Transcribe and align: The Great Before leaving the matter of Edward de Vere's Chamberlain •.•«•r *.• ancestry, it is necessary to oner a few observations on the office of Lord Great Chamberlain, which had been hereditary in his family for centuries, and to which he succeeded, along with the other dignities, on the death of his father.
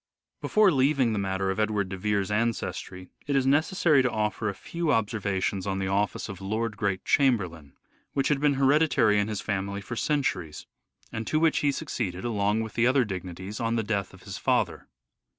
The 0.39 0.45
Great 0.45 0.49
Before 0.49 0.71
leaving 0.71 1.13
the 1.13 1.19
matter 1.19 1.51
of 1.51 1.59
Edward 1.59 1.89
de 1.89 1.95
Vere's 1.95 2.29
Chamberlain 2.29 2.49
•.•«•r 2.63 2.67
*.• 2.67 2.67
ancestry, 2.69 3.09
it 3.27 3.35
is 3.35 3.45
necessary 3.45 4.01
to 4.01 4.09
oner 4.09 4.49
a 4.49 4.55
few 4.55 4.91
observations 4.91 5.67
on 5.67 5.77
the 5.77 5.89
office 5.89 6.27
of 6.27 6.41
Lord 6.41 6.75
Great 6.75 7.05
Chamberlain, 7.05 7.73
which 8.13 8.29
had 8.29 8.39
been 8.39 8.55
hereditary 8.55 9.19
in 9.19 9.27
his 9.27 9.41
family 9.41 9.79
for 9.79 9.95
centuries, 9.95 10.65
and 11.11 11.27
to 11.27 11.39
which 11.39 11.59
he 11.59 11.71
succeeded, 11.71 12.25
along 12.25 12.61
with 12.61 12.73
the 12.73 12.87
other 12.87 13.05
dignities, 13.05 13.59
on 13.59 13.75
the 13.75 13.83
death 13.83 14.11
of 14.15 14.23
his 14.23 14.39
father. 14.39 14.87